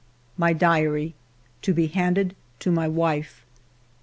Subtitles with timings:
[0.35, 1.13] MY DIARY
[1.61, 3.45] (to be handed to my wife.)